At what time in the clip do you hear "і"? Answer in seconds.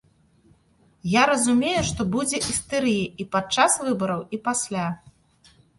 3.23-3.31, 4.37-4.45